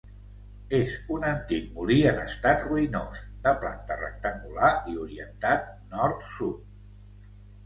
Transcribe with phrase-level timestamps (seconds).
[0.75, 7.31] És un antic molí en estat ruïnós, de planta rectangular i orientat nord-sud.